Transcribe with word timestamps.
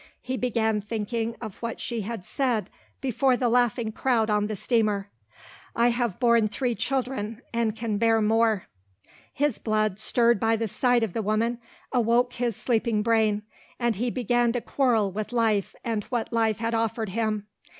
He 0.19 0.35
began 0.35 0.81
thinking 0.81 1.35
of 1.41 1.57
what 1.57 1.79
she 1.79 2.01
had 2.01 2.25
said 2.25 2.71
before 3.01 3.37
the 3.37 3.49
laughing 3.49 3.91
crowd 3.91 4.31
on 4.31 4.47
the 4.47 4.55
steamer. 4.55 5.11
"I 5.75 5.89
have 5.89 6.19
borne 6.19 6.47
three 6.47 6.73
children 6.73 7.43
and 7.53 7.75
can 7.75 7.99
bear 7.99 8.19
more." 8.19 8.65
His 9.31 9.59
blood, 9.59 9.99
stirred 9.99 10.39
by 10.39 10.55
the 10.55 10.67
sight 10.67 11.03
of 11.03 11.13
the 11.13 11.21
woman, 11.21 11.59
awoke 11.91 12.33
his 12.33 12.55
sleeping 12.55 13.03
brain, 13.03 13.43
and 13.77 13.97
he 13.97 14.09
began 14.09 14.49
again 14.49 14.53
to 14.53 14.61
quarrel 14.61 15.11
with 15.11 15.31
life 15.31 15.75
and 15.85 16.03
what 16.05 16.33
life 16.33 16.57
had 16.57 16.73
offered 16.73 17.09
him. 17.09 17.45